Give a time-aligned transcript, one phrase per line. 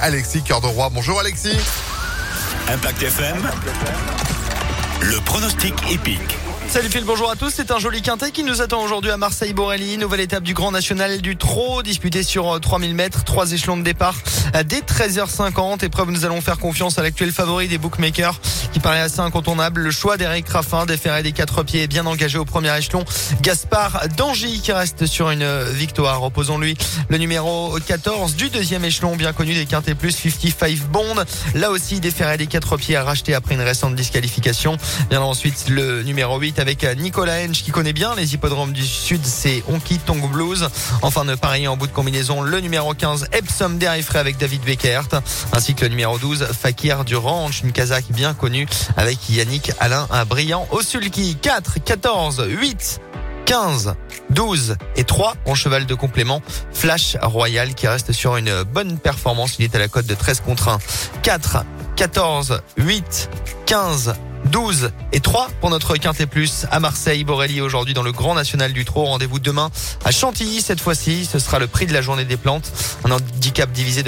[0.00, 0.90] Alexis Cœur de Roi.
[0.92, 1.56] Bonjour Alexis.
[2.68, 3.36] Impact FM.
[5.00, 6.45] Le pronostic épique.
[6.68, 7.50] Salut Phil, bonjour à tous.
[7.50, 9.98] C'est un joli quintet qui nous attend aujourd'hui à Marseille-Borelli.
[9.98, 13.82] Nouvelle étape du Grand National du Trot, disputée sur 3000 euh, mètres, trois échelons de
[13.82, 14.16] départ
[14.54, 15.84] euh, dès 13h50.
[15.84, 18.38] Épreuve, nous allons faire confiance à l'actuel favori des bookmakers
[18.72, 19.80] qui paraît assez incontournable.
[19.80, 23.04] Le choix d'Eric Raffin, déféré des quatre pieds, est bien engagé au premier échelon.
[23.40, 26.22] Gaspard Dangy qui reste sur une euh, victoire.
[26.24, 26.76] Opposons-lui
[27.08, 31.14] le numéro 14 du deuxième échelon, bien connu des quintés plus 55 Bond.
[31.54, 34.76] Là aussi, déféré des quatre pieds à racheter après une récente disqualification.
[35.08, 39.24] Bien ensuite, le numéro 8 avec Nicolas Hench qui connaît bien les hippodromes du Sud,
[39.24, 40.68] c'est Honky Tongue Blues.
[41.02, 45.08] Enfin de pareil en bout de combinaison, le numéro 15 Epsom Derifray avec David Beckert,
[45.52, 50.06] ainsi que le numéro 12 Fakir du Ranch, une Kazakh bien connue avec Yannick Alain
[50.10, 51.36] un brillant Osulki.
[51.36, 53.00] 4, 14, 8,
[53.44, 53.94] 15,
[54.30, 56.42] 12 et 3 en cheval de complément.
[56.72, 59.56] Flash Royal qui reste sur une bonne performance.
[59.58, 60.78] Il est à la cote de 13 contre 1.
[61.22, 61.64] 4,
[61.96, 63.30] 14, 8,
[63.66, 64.14] 15,
[64.50, 67.24] 12 et 3 pour notre Quintet Plus à Marseille.
[67.24, 69.04] Borelli aujourd'hui dans le Grand National du Trot.
[69.04, 69.70] Rendez-vous demain
[70.04, 71.24] à Chantilly cette fois-ci.
[71.24, 72.70] Ce sera le prix de la journée des plantes.
[73.04, 74.04] Un handicap divisé de